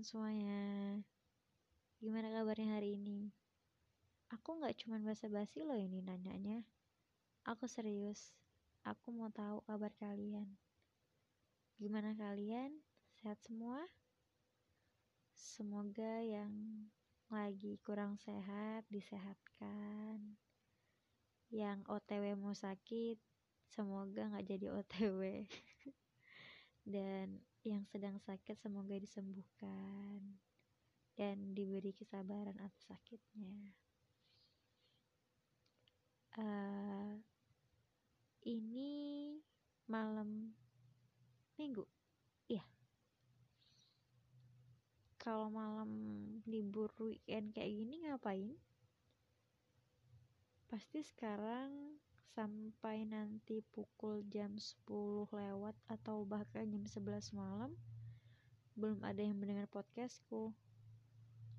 [0.00, 0.64] teman-teman semuanya.
[2.00, 3.28] Gimana kabarnya hari ini?
[4.32, 6.64] Aku nggak cuma basa-basi loh ini nanyanya.
[7.44, 8.32] Aku serius.
[8.80, 10.56] Aku mau tahu kabar kalian.
[11.76, 12.80] Gimana kalian?
[13.20, 13.84] Sehat semua?
[15.36, 16.48] Semoga yang
[17.28, 20.40] lagi kurang sehat disehatkan.
[21.52, 23.20] Yang OTW mau sakit,
[23.68, 25.44] semoga nggak jadi OTW.
[26.88, 30.40] Dan yang sedang sakit semoga disembuhkan
[31.12, 33.76] dan diberi kesabaran atas sakitnya.
[36.40, 37.20] Uh,
[38.48, 39.36] ini
[39.84, 40.56] malam
[41.60, 41.84] minggu,
[42.48, 42.64] iya.
[45.20, 45.92] Kalau malam
[46.48, 48.56] libur weekend kayak gini ngapain?
[50.64, 57.74] Pasti sekarang sampai nanti pukul jam 10 lewat atau bahkan jam 11 malam
[58.78, 60.54] belum ada yang mendengar podcastku.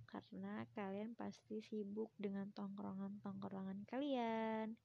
[0.07, 4.75] Karena kalian pasti sibuk dengan tongkrongan-tongkrongan kalian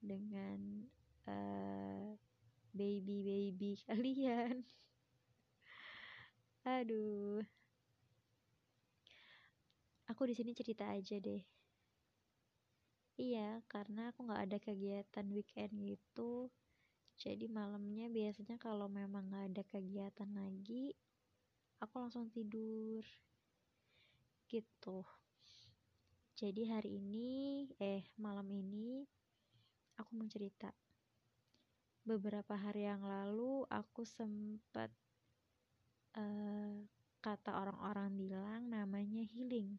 [0.00, 0.88] dengan
[1.28, 2.16] uh,
[2.72, 4.64] baby-baby kalian.
[6.64, 7.44] Aduh.
[10.12, 11.59] Aku di sini cerita aja deh
[13.18, 16.52] Iya, karena aku nggak ada kegiatan weekend gitu.
[17.18, 20.94] Jadi malamnya biasanya kalau memang nggak ada kegiatan lagi,
[21.82, 23.02] aku langsung tidur.
[24.46, 24.98] Gitu.
[26.40, 29.04] Jadi hari ini, eh malam ini,
[30.00, 30.72] aku mau cerita.
[32.00, 34.88] Beberapa hari yang lalu aku sempat
[36.16, 36.80] uh,
[37.20, 39.76] kata orang-orang bilang namanya healing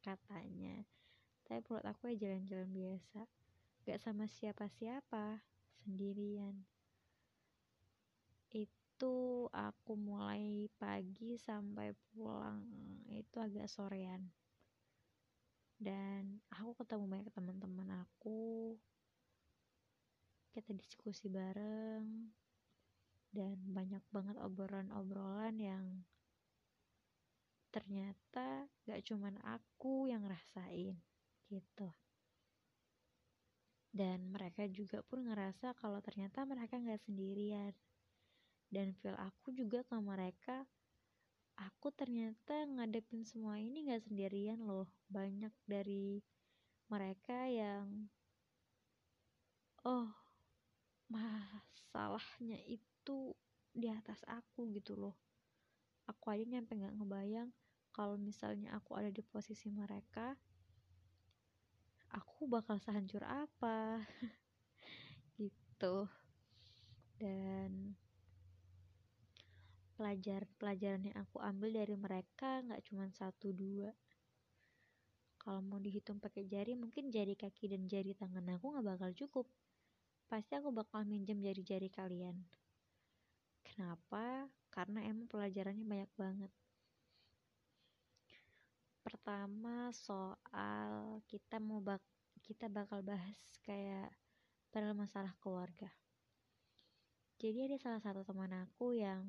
[0.00, 0.88] katanya
[1.46, 3.20] tapi menurut aku ya jalan-jalan biasa.
[3.86, 5.46] Gak sama siapa-siapa
[5.86, 6.66] sendirian.
[8.50, 12.66] Itu aku mulai pagi sampai pulang
[13.06, 14.26] itu agak sorean.
[15.78, 18.74] Dan aku ketemu banyak teman-teman aku.
[20.50, 22.34] Kita diskusi bareng.
[23.30, 25.86] Dan banyak banget obrolan-obrolan yang
[27.70, 30.96] ternyata gak cuman aku yang ngerasain
[31.50, 31.88] gitu.
[33.96, 37.72] Dan mereka juga pun ngerasa kalau ternyata mereka nggak sendirian.
[38.68, 40.66] Dan feel aku juga ke mereka
[41.56, 44.92] aku ternyata ngadepin semua ini nggak sendirian loh.
[45.08, 46.20] Banyak dari
[46.92, 48.12] mereka yang
[49.88, 50.12] oh
[51.08, 53.32] masalahnya itu
[53.72, 55.16] di atas aku gitu loh.
[56.04, 57.50] Aku aja nyampe nggak ngebayang
[57.96, 60.36] kalau misalnya aku ada di posisi mereka
[62.16, 64.00] aku bakal sehancur apa?
[65.36, 65.96] Gitu.
[67.20, 67.92] Dan
[69.96, 73.92] pelajaran-pelajaran yang aku ambil dari mereka nggak cuma satu dua.
[75.40, 79.46] Kalau mau dihitung pakai jari mungkin jari kaki dan jari tangan aku nggak bakal cukup.
[80.26, 82.34] Pasti aku bakal minjem jari-jari kalian.
[83.62, 84.50] Kenapa?
[84.72, 86.52] Karena emang pelajarannya banyak banget
[89.06, 92.02] pertama soal kita mau bak
[92.42, 94.10] kita bakal bahas kayak
[94.92, 95.88] masalah keluarga.
[97.40, 99.24] Jadi ada salah satu teman aku yang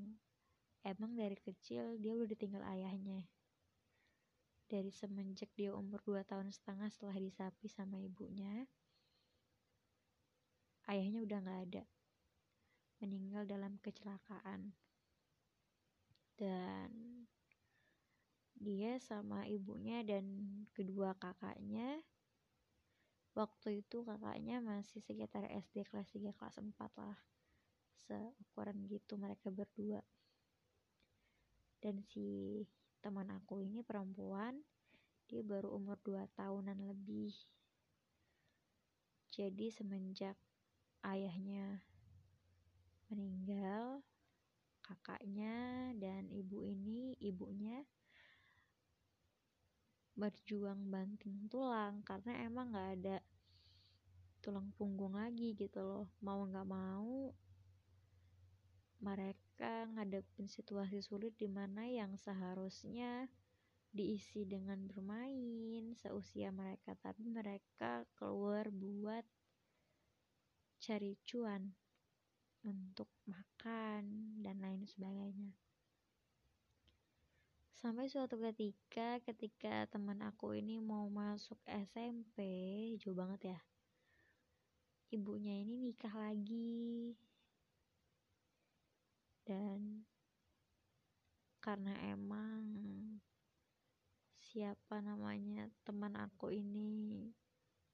[0.83, 3.23] emang dari kecil dia udah ditinggal ayahnya.
[4.67, 8.67] Dari semenjak dia umur 2 tahun setengah setelah disapi sama ibunya
[10.91, 11.83] ayahnya udah gak ada.
[12.99, 14.75] Meninggal dalam kecelakaan.
[16.35, 17.16] Dan
[18.57, 20.25] dia sama ibunya dan
[20.73, 22.01] kedua kakaknya.
[23.37, 27.17] Waktu itu kakaknya masih sekitar SD kelas 3 kelas 4 lah
[28.07, 30.01] seukuran gitu mereka berdua.
[31.77, 32.63] Dan si
[33.03, 34.57] teman aku ini perempuan
[35.29, 37.35] dia baru umur 2 tahunan lebih.
[39.29, 40.33] Jadi semenjak
[41.05, 41.85] ayahnya
[43.11, 44.01] meninggal
[44.81, 47.83] kakaknya dan ibu ini ibunya
[50.17, 53.17] berjuang banting tulang karena emang nggak ada
[54.41, 56.09] tulang punggung lagi gitu loh.
[56.25, 57.29] Mau nggak mau
[58.97, 63.29] mereka ngadepin situasi sulit di mana yang seharusnya
[63.93, 66.97] diisi dengan bermain seusia mereka.
[66.97, 69.23] Tapi mereka keluar buat
[70.81, 71.77] cari cuan
[72.65, 75.66] untuk makan dan lain sebagainya
[77.77, 82.41] sampai suatu ketika ketika teman aku ini mau masuk SMP
[82.99, 83.59] jauh banget ya
[85.11, 87.15] ibunya ini nikah lagi.
[89.47, 90.03] Dan
[91.63, 92.63] karena emang
[94.43, 97.31] siapa namanya teman aku ini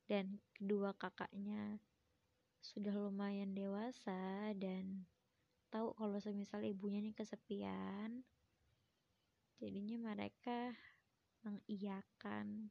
[0.09, 1.81] dan kedua kakaknya
[2.61, 5.05] sudah lumayan dewasa dan
[5.73, 8.21] tahu kalau semisal ibunya ini kesepian
[9.63, 10.75] jadinya mereka
[11.47, 12.67] mengiyakan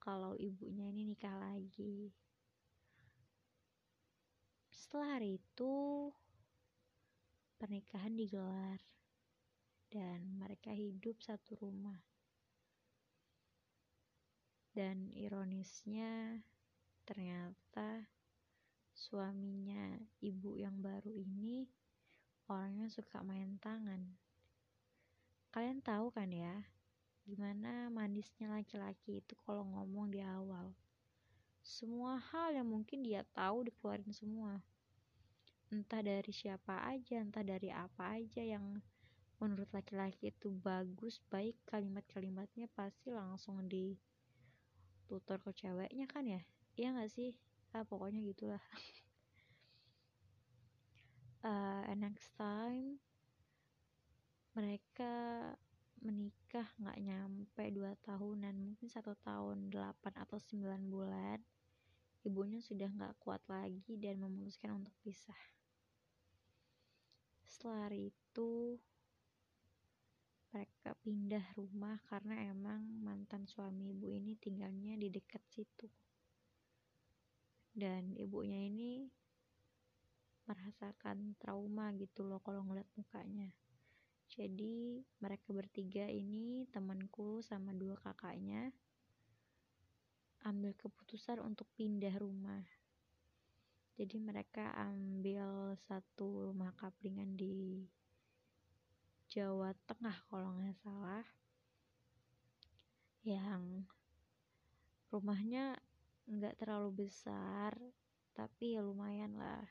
[0.00, 2.08] kalau ibunya ini nikah lagi.
[4.72, 6.08] Setelah hari itu
[7.60, 8.80] pernikahan digelar
[9.92, 12.00] dan mereka hidup satu rumah.
[14.72, 16.40] Dan ironisnya
[17.04, 18.08] ternyata
[18.96, 21.68] suaminya ibu yang baru ini
[22.48, 24.25] orangnya suka main tangan
[25.56, 26.68] kalian tahu kan ya
[27.24, 30.76] gimana manisnya laki-laki itu kalau ngomong di awal.
[31.64, 34.60] Semua hal yang mungkin dia tahu dikeluarin semua.
[35.72, 38.84] Entah dari siapa aja entah dari apa aja yang
[39.40, 43.96] menurut laki-laki itu bagus baik kalimat-kalimatnya pasti langsung di
[45.08, 46.44] tutor ke ceweknya kan ya.
[46.76, 47.32] Iya gak sih?
[47.72, 48.60] Ah pokoknya gitulah.
[51.46, 52.98] Uh, next time
[54.56, 55.12] mereka
[56.00, 61.38] menikah nggak nyampe dua tahunan mungkin satu tahun delapan atau sembilan bulan
[62.24, 65.38] ibunya sudah nggak kuat lagi dan memutuskan untuk pisah
[67.46, 68.76] setelah itu
[70.56, 75.84] mereka pindah rumah karena emang mantan suami ibu ini tinggalnya di dekat situ.
[77.76, 79.04] Dan ibunya ini
[80.48, 83.52] merasakan trauma gitu loh kalau ngeliat mukanya.
[84.26, 88.74] Jadi mereka bertiga ini temanku sama dua kakaknya
[90.42, 92.66] ambil keputusan untuk pindah rumah.
[93.94, 97.86] Jadi mereka ambil satu rumah kaplingan di
[99.30, 101.26] Jawa Tengah kalau nggak salah.
[103.22, 103.86] Yang
[105.14, 105.78] rumahnya
[106.26, 107.78] nggak terlalu besar
[108.34, 109.70] tapi ya lumayan lah.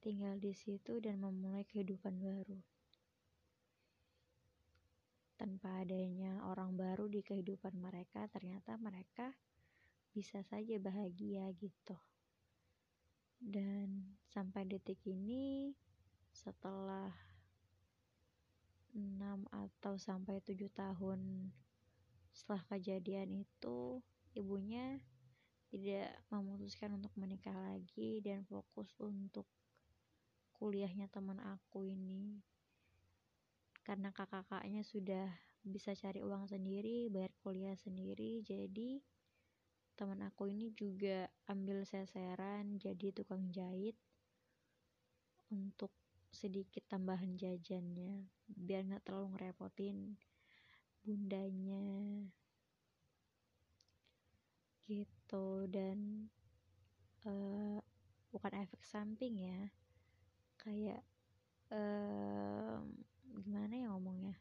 [0.00, 2.77] Tinggal di situ dan memulai kehidupan baru
[5.38, 9.30] tanpa adanya orang baru di kehidupan mereka ternyata mereka
[10.10, 11.94] bisa saja bahagia gitu.
[13.38, 15.70] Dan sampai detik ini
[16.34, 17.14] setelah
[18.98, 21.54] 6 atau sampai 7 tahun
[22.34, 24.02] setelah kejadian itu
[24.34, 24.98] ibunya
[25.70, 29.46] tidak memutuskan untuk menikah lagi dan fokus untuk
[30.58, 32.42] kuliahnya teman aku ini
[33.88, 35.32] karena kakak-kakaknya sudah
[35.64, 39.00] bisa cari uang sendiri bayar kuliah sendiri jadi
[39.96, 43.96] teman aku ini juga ambil seseran jadi tukang jahit
[45.48, 45.90] untuk
[46.28, 50.20] sedikit tambahan jajannya biar nggak terlalu ngerepotin
[51.02, 51.84] bundanya.
[54.84, 56.28] Gitu dan
[57.28, 57.80] uh,
[58.32, 59.60] bukan efek samping ya
[60.60, 61.04] kayak
[61.72, 62.80] uh,
[63.36, 64.36] gimana ya ngomongnya?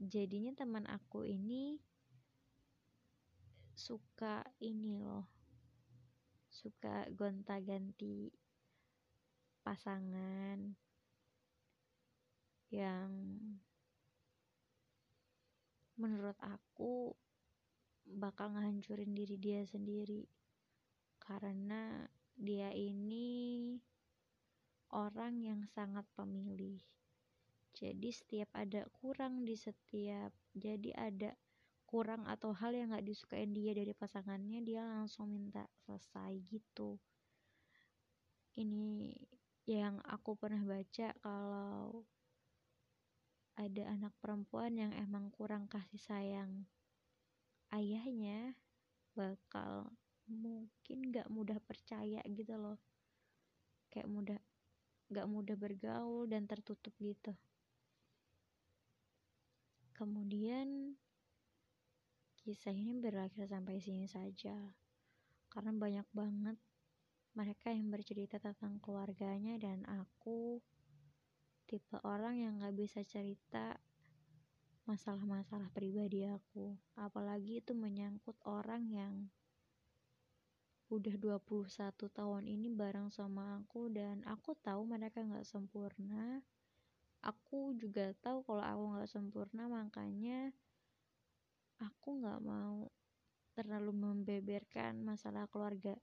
[0.00, 1.80] Jadinya teman aku ini
[3.74, 5.26] suka ini loh
[6.48, 8.30] suka gonta-ganti
[9.66, 10.76] pasangan
[12.70, 13.10] yang
[15.98, 17.14] menurut aku
[18.04, 20.28] bakal ngehancurin diri dia sendiri.
[21.16, 22.04] Karena
[22.36, 23.78] dia ini
[24.94, 26.78] orang yang sangat pemilih.
[27.74, 31.34] Jadi setiap ada kurang di setiap jadi ada
[31.90, 37.02] kurang atau hal yang gak disukain dia dari pasangannya dia langsung minta selesai gitu.
[38.54, 39.10] Ini
[39.66, 42.06] yang aku pernah baca kalau
[43.58, 46.66] ada anak perempuan yang emang kurang kasih sayang
[47.74, 48.54] ayahnya
[49.18, 49.90] bakal
[50.30, 52.78] mungkin gak mudah percaya gitu loh.
[53.90, 54.40] Kayak mudah
[55.10, 57.32] gak mudah bergaul dan tertutup gitu
[59.96, 60.96] kemudian
[62.44, 64.52] Kisah ini berakhir sampai sini saja,
[65.48, 66.60] karena banyak banget
[67.32, 70.60] mereka yang bercerita tentang keluarganya dan aku
[71.64, 73.80] tipe orang yang gak bisa cerita
[74.84, 76.76] masalah-masalah pribadi aku.
[77.00, 79.32] Apalagi itu menyangkut orang yang
[80.92, 81.60] udah 21
[81.96, 86.44] tahun ini bareng sama aku dan aku tahu mereka gak sempurna.
[87.24, 90.52] Aku juga tahu kalau aku gak sempurna makanya
[91.82, 92.86] aku nggak mau
[93.54, 95.94] terlalu membeberkan masalah keluarga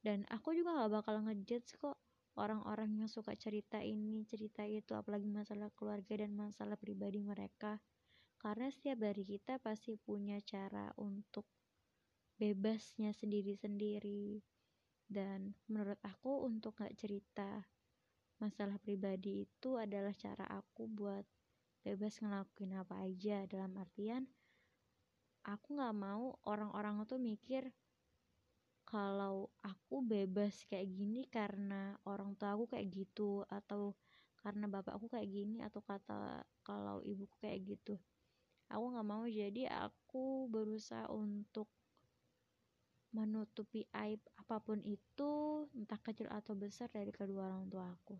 [0.00, 1.96] dan aku juga nggak bakal ngejudge kok
[2.36, 7.80] orang-orang yang suka cerita ini cerita itu apalagi masalah keluarga dan masalah pribadi mereka
[8.40, 11.44] karena setiap dari kita pasti punya cara untuk
[12.40, 14.40] bebasnya sendiri-sendiri.
[15.04, 17.68] Dan menurut aku untuk gak cerita
[18.40, 21.28] masalah pribadi itu adalah cara aku buat
[21.84, 23.44] bebas ngelakuin apa aja.
[23.44, 24.24] Dalam artian
[25.44, 27.68] aku gak mau orang-orang tuh mikir
[28.88, 33.94] kalau aku bebas kayak gini karena orang tua aku kayak gitu atau
[34.40, 37.94] karena bapak aku kayak gini atau kata kalau ibuku kayak gitu.
[38.66, 39.22] Aku nggak mau.
[39.30, 41.70] Jadi aku berusaha untuk
[43.10, 48.16] menutupi aib apa pun itu entah kecil atau besar dari kedua orang tua aku.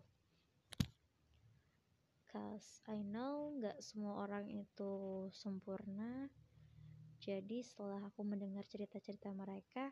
[2.31, 6.31] Cause I know nggak semua orang itu sempurna.
[7.21, 9.91] Jadi setelah aku mendengar cerita-cerita mereka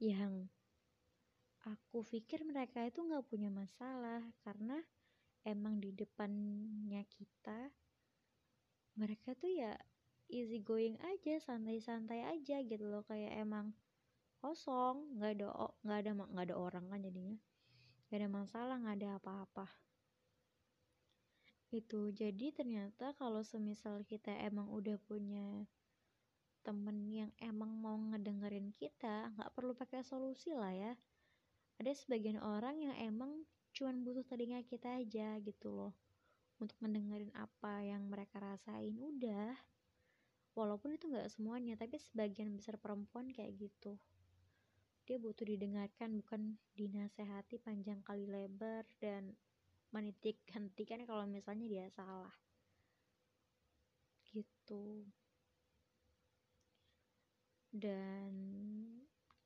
[0.00, 0.48] yang
[1.68, 4.80] aku pikir mereka itu nggak punya masalah karena
[5.44, 7.70] emang di depannya kita
[8.98, 9.78] mereka tuh ya
[10.28, 13.04] easy going aja santai-santai aja gitu loh.
[13.06, 13.72] Kayak emang
[14.38, 15.46] kosong nggak ada
[15.82, 17.38] nggak ada nggak ada orang kan jadinya.
[18.06, 19.66] Nggak ada masalah nggak ada apa-apa.
[21.74, 25.66] Itu jadi ternyata kalau semisal kita emang udah punya
[26.62, 30.92] temen yang emang mau ngedengerin kita nggak perlu pakai solusi lah ya.
[31.82, 33.42] Ada sebagian orang yang emang
[33.74, 35.92] cuman butuh telinga kita aja gitu loh.
[36.62, 39.54] Untuk mendengarin apa yang mereka rasain udah.
[40.54, 43.98] Walaupun itu nggak semuanya tapi sebagian besar perempuan kayak gitu
[45.08, 49.32] dia butuh didengarkan bukan dinasehati panjang kali lebar dan
[49.88, 52.36] menitik hentikan kalau misalnya dia salah.
[54.28, 55.08] Gitu.
[57.72, 58.36] Dan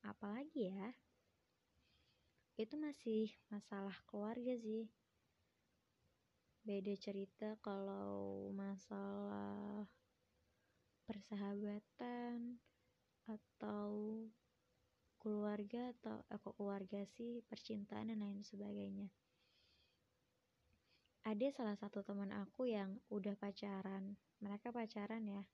[0.02, 0.90] apalagi ya?
[2.58, 4.90] Itu masih masalah keluarga sih.
[6.66, 9.86] Beda cerita kalau masalah
[11.06, 12.58] persahabatan
[13.30, 14.26] atau
[15.22, 19.06] keluarga atau eh, keluarga sih percintaan dan lain sebagainya.
[21.22, 24.18] Ada salah satu teman aku yang udah pacaran.
[24.42, 25.46] Mereka pacaran ya.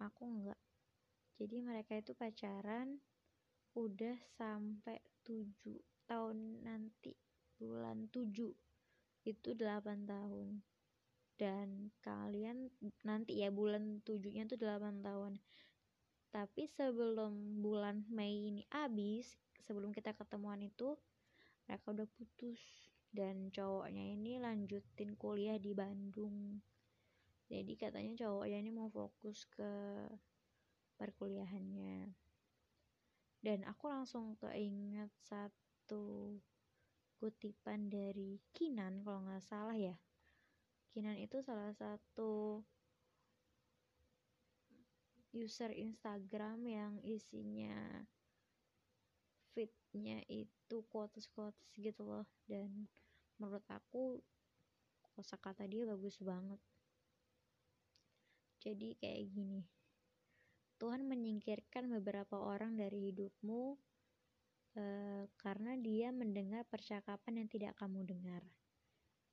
[0.00, 0.56] Aku enggak.
[1.36, 2.96] Jadi mereka itu pacaran
[3.76, 4.96] udah sampai
[5.28, 5.52] 7
[6.08, 7.12] tahun nanti
[7.60, 8.56] bulan 7
[9.28, 10.64] itu 8 tahun.
[11.36, 12.72] Dan kalian
[13.04, 15.36] nanti ya bulan 7 nya tuh 8 tahun
[16.28, 20.96] tapi sebelum bulan Mei ini habis sebelum kita ketemuan itu
[21.68, 22.60] mereka udah putus.
[23.08, 26.60] Dan cowoknya ini lanjutin kuliah di Bandung.
[27.48, 29.72] Jadi katanya cowoknya ini mau fokus ke
[31.00, 32.12] perkuliahannya.
[33.40, 36.36] Dan aku langsung keinget satu
[37.16, 39.96] kutipan dari Kinan kalau nggak salah ya.
[40.92, 42.60] Kinan itu salah satu
[45.38, 48.02] user Instagram yang isinya
[49.54, 52.26] fitnya itu quotes-quotes gitu loh.
[52.50, 52.90] Dan
[53.38, 54.18] menurut aku
[55.14, 56.58] kosakata dia bagus banget.
[58.58, 59.62] Jadi kayak gini
[60.78, 63.74] Tuhan menyingkirkan beberapa orang dari hidupmu
[64.78, 68.46] uh, karena dia mendengar percakapan yang tidak kamu dengar,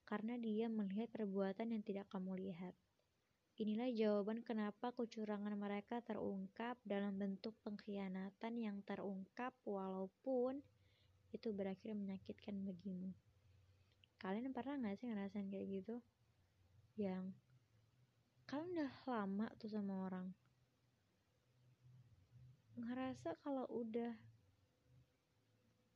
[0.10, 2.74] karena dia melihat perbuatan yang tidak kamu lihat.
[3.56, 10.60] Inilah jawaban kenapa kecurangan mereka terungkap dalam bentuk pengkhianatan yang terungkap walaupun
[11.32, 13.16] itu berakhir menyakitkan bagimu.
[14.20, 15.96] Kalian pernah gak sih ngerasain kayak gitu?
[17.00, 17.32] Yang
[18.44, 20.36] kalian udah lama tuh sama orang,
[22.76, 24.12] ngerasa kalau udah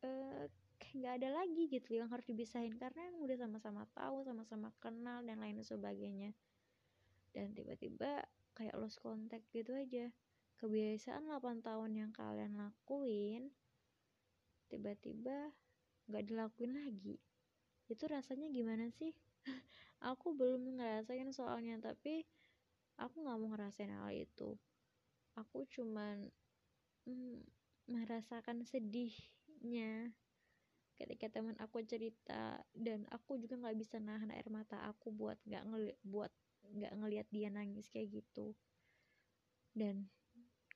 [0.08, 0.48] uh,
[0.96, 5.60] nggak ada lagi gitu yang harus dipisahin karena udah sama-sama tahu sama-sama kenal dan lain
[5.62, 6.34] sebagainya
[7.34, 8.26] dan tiba-tiba
[8.58, 10.12] kayak lost contact gitu aja.
[10.60, 13.54] Kebiasaan 8 tahun yang kalian lakuin
[14.70, 15.56] tiba-tiba
[16.10, 17.18] nggak dilakuin lagi.
[17.90, 19.16] Itu rasanya gimana sih?
[20.12, 22.24] Aku belum ngerasain soalnya tapi
[23.00, 24.60] aku nggak mau ngerasain hal itu.
[25.40, 26.28] Aku cuman
[27.08, 27.40] hmm,
[27.88, 30.12] merasakan sedihnya
[31.00, 32.60] ketika teman aku cerita.
[32.76, 35.64] Dan aku juga nggak bisa nahan air mata aku buat nggak
[36.04, 36.32] buat
[36.74, 38.54] nggak ngelihat dia nangis kayak gitu.
[39.74, 40.10] Dan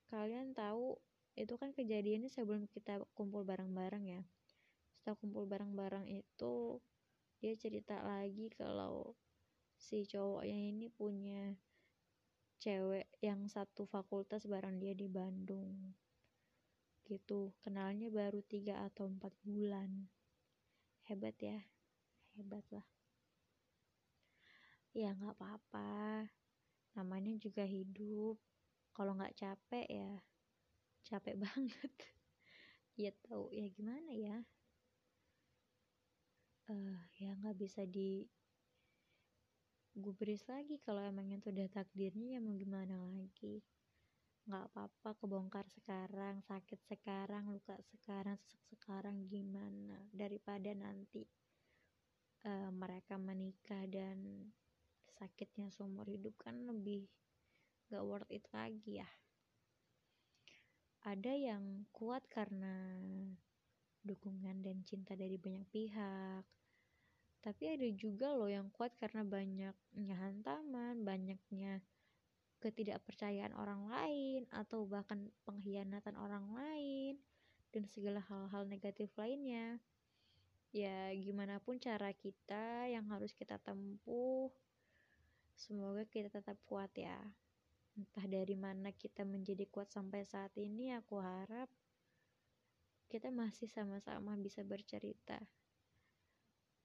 [0.10, 0.98] kalian tahu
[1.34, 4.22] itu kan kejadiannya sebelum kita kumpul bareng-bareng ya.
[4.94, 6.80] Setelah kumpul bareng-bareng itu
[7.42, 9.18] dia cerita lagi kalau
[9.76, 11.58] si cowoknya ini punya
[12.62, 15.98] cewek yang satu fakultas bareng dia di Bandung.
[17.04, 20.08] Gitu kenalnya baru tiga atau empat bulan.
[21.04, 21.60] Hebat ya
[22.34, 22.93] hebat lah
[24.94, 26.30] ya nggak apa-apa.
[26.94, 28.38] Namanya juga hidup.
[28.94, 30.12] Kalau nggak capek ya
[31.04, 31.94] capek banget.
[32.94, 34.38] Ya tahu ya gimana ya?
[36.70, 38.24] Uh, ya nggak bisa di
[39.94, 43.62] gubris lagi kalau emang itu udah takdirnya ya mau gimana lagi?
[44.48, 50.00] Nggak apa-apa kebongkar sekarang sakit sekarang luka sekarang sesak sekarang gimana?
[50.14, 51.26] Daripada nanti
[52.48, 54.54] uh, mereka menikah dan
[55.18, 57.06] sakitnya seumur hidup kan lebih
[57.94, 59.10] gak worth it lagi ya.
[61.04, 62.96] Ada yang kuat karena
[64.04, 66.44] dukungan dan cinta dari banyak pihak.
[67.44, 71.84] Tapi ada juga loh yang kuat karena banyaknya hantaman banyaknya
[72.64, 77.20] ketidakpercayaan orang lain atau bahkan pengkhianatan orang lain
[77.76, 79.84] dan segala hal-hal negatif lainnya.
[80.72, 84.50] Ya gimana pun cara kita yang harus kita tempuh
[85.58, 87.18] semoga kita tetap kuat ya.
[87.94, 91.70] Entah dari mana kita menjadi kuat sampai saat ini aku harap
[93.14, 95.38] kita masih sama-sama bisa bercerita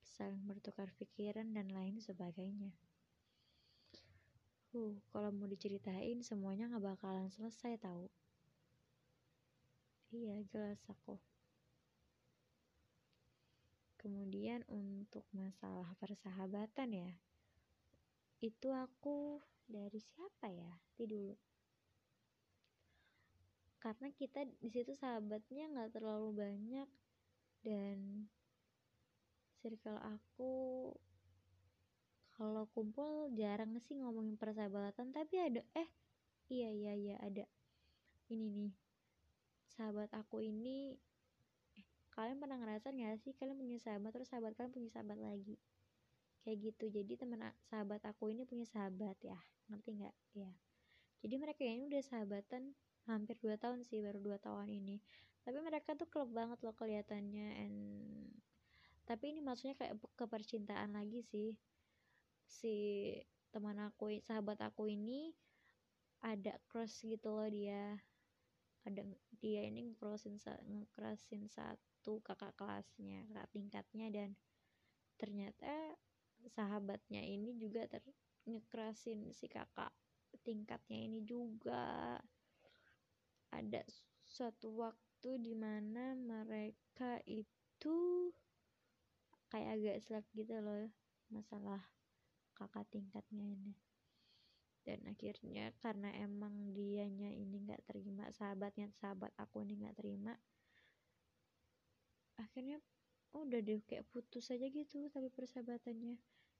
[0.04, 2.74] saling bertukar pikiran dan lain sebagainya.
[4.76, 8.12] Uh kalau mau diceritain semuanya nggak bakalan selesai tahu
[10.12, 11.16] iya jelas aku.
[13.96, 17.10] Kemudian untuk masalah persahabatan ya
[18.38, 20.70] itu aku dari siapa ya?
[20.70, 21.34] Nanti dulu.
[23.78, 26.88] Karena kita di situ sahabatnya nggak terlalu banyak
[27.62, 28.26] dan
[29.58, 30.54] circle aku
[32.38, 35.90] kalau kumpul jarang sih ngomongin persahabatan tapi ada eh
[36.50, 37.46] iya iya iya ada.
[38.30, 38.72] Ini nih
[39.78, 40.98] sahabat aku ini
[41.78, 45.54] eh, kalian pernah ngerasain gak sih kalian punya sahabat terus sahabat kalian punya sahabat lagi
[46.46, 46.90] kayak gitu.
[46.92, 49.38] Jadi teman sahabat aku ini punya sahabat ya.
[49.68, 50.16] Ngerti nggak?
[50.34, 50.52] Ya
[51.18, 52.62] jadi mereka ini udah sahabatan
[53.10, 55.02] hampir dua tahun sih baru dua tahun ini.
[55.42, 57.76] Tapi mereka tuh klub banget loh kelihatannya and
[59.08, 61.56] tapi ini maksudnya kayak kepercintaan lagi sih.
[62.46, 62.76] Si
[63.50, 65.32] teman aku sahabat aku ini
[66.22, 67.98] ada crush gitu loh dia.
[68.86, 69.02] Ada
[69.42, 74.30] dia ini ngecrossin ngecrossin satu kakak kelasnya kakak tingkatnya dan
[75.18, 75.98] ternyata
[76.50, 78.02] sahabatnya ini juga ter
[78.48, 79.92] ngekerasin si kakak
[80.42, 82.16] tingkatnya ini juga.
[83.48, 83.84] Ada
[84.24, 88.28] suatu waktu di mana mereka itu
[89.48, 90.88] kayak agak selek gitu loh
[91.32, 91.80] masalah
[92.56, 93.72] kakak tingkatnya ini.
[94.84, 100.32] Dan akhirnya karena emang dianya ini nggak terima sahabatnya sahabat aku ini nggak terima
[102.38, 102.78] akhirnya
[103.34, 106.16] udah deh kayak putus aja gitu tapi persahabatannya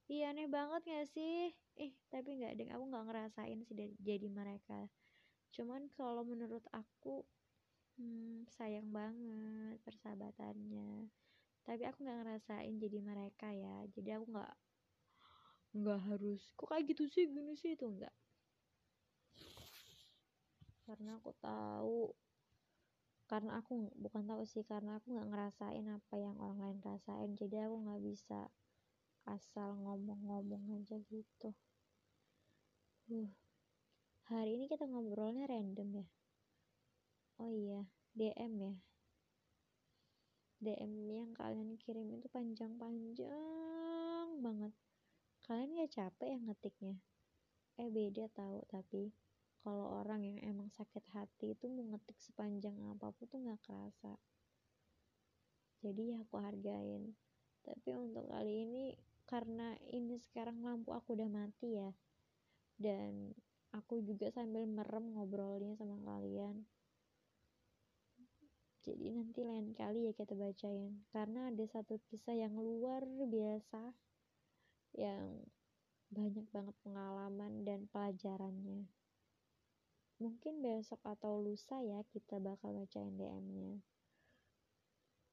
[0.08, 1.52] iya aneh banget gak sih?
[1.78, 4.88] Eh tapi nggak deh aku nggak ngerasain sih jadi mereka.
[5.54, 7.22] Cuman kalau menurut aku
[7.96, 11.12] hmm, sayang banget persahabatannya.
[11.62, 13.84] Tapi aku nggak ngerasain jadi mereka ya.
[13.92, 14.54] Jadi aku nggak
[15.78, 17.24] nggak harus kok kayak gitu sih?
[17.28, 17.76] Gini sih?
[17.76, 18.14] Itu enggak
[20.88, 22.16] karena aku tahu
[23.28, 27.36] karena aku bukan tahu sih karena aku nggak ngerasain apa yang orang lain rasain.
[27.36, 28.48] Jadi aku nggak bisa
[29.32, 31.52] asal ngomong-ngomong aja gitu.
[33.08, 33.32] Uh
[34.28, 36.06] hari ini kita ngobrolnya random ya?
[37.40, 38.74] Oh iya DM ya?
[40.60, 44.74] DM yang kalian kirim itu panjang-panjang banget.
[45.48, 46.96] Kalian gak capek ya ngetiknya?
[47.80, 49.14] Eh beda tahu tapi
[49.64, 54.18] kalau orang yang emang sakit hati itu mau ngetik sepanjang apa pun tuh nggak kerasa.
[55.80, 57.14] Jadi ya aku hargain.
[57.62, 58.84] Tapi untuk kali ini
[59.28, 61.92] karena ini sekarang lampu aku udah mati ya.
[62.80, 63.36] Dan
[63.76, 66.64] aku juga sambil merem ngobrolnya sama kalian.
[68.88, 71.04] Jadi nanti lain kali ya kita bacain.
[71.12, 73.92] Karena ada satu kisah yang luar biasa
[74.96, 75.44] yang
[76.08, 78.88] banyak banget pengalaman dan pelajarannya.
[80.18, 83.84] Mungkin besok atau lusa ya kita bakal bacain DM-nya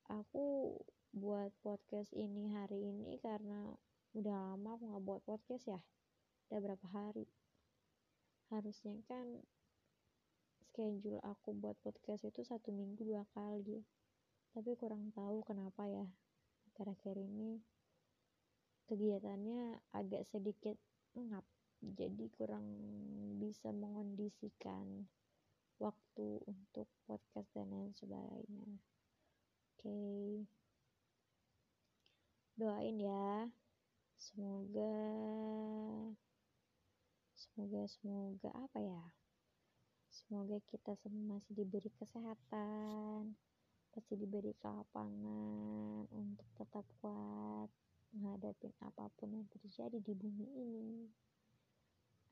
[0.10, 0.78] aku
[1.16, 3.72] buat podcast ini hari ini karena
[4.20, 5.80] udah lama aku nggak buat podcast ya.
[6.52, 7.24] Udah berapa hari?
[8.52, 9.40] Harusnya kan
[10.68, 13.88] schedule aku buat podcast itu satu minggu dua kali.
[14.52, 16.04] Tapi kurang tahu kenapa ya.
[16.76, 17.64] Akhir-akhir ini
[18.92, 20.76] kegiatannya agak sedikit
[21.16, 21.48] ngap
[21.80, 22.68] jadi kurang
[23.40, 25.08] bisa mengondisikan
[25.80, 28.68] waktu untuk podcast dan lain sebagainya.
[28.68, 29.80] Oke.
[29.80, 30.65] okay.
[32.56, 33.52] Doain ya.
[34.16, 34.96] Semoga
[37.36, 39.04] semoga semoga apa ya?
[40.12, 43.36] Semoga kita semua masih diberi kesehatan
[43.96, 47.72] masih diberi kelapangan untuk tetap kuat
[48.12, 51.08] menghadapi apa pun yang terjadi di bumi ini.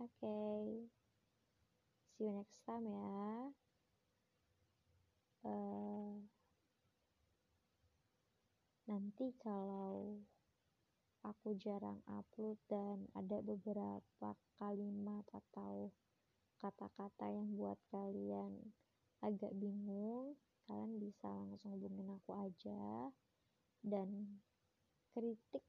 [0.03, 0.19] Oke.
[0.19, 0.63] Okay.
[2.13, 3.62] see you next time ya
[8.93, 10.21] nanti kalau
[11.25, 15.89] aku jarang upload dan ada beberapa kalimat atau
[16.61, 18.53] kata-kata yang buat kalian
[19.25, 20.37] agak bingung,
[20.69, 23.09] kalian bisa langsung hubungin aku aja
[23.81, 24.37] dan
[25.17, 25.65] kritik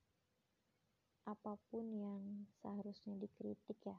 [1.24, 3.96] apa pun yang seharusnya dikritik ya.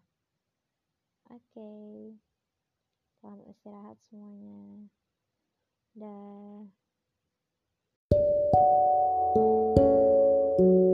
[1.34, 1.42] Oke.
[1.50, 2.14] Okay.
[3.18, 4.86] Selamat istirahat semuanya.
[5.98, 6.70] Dan
[9.36, 10.85] thank you